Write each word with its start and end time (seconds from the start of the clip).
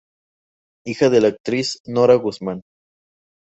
Hija 0.83 1.11
de 1.11 1.21
la 1.21 1.27
actriz 1.27 1.79
Nora 1.85 2.15
Guzmán. 2.15 2.61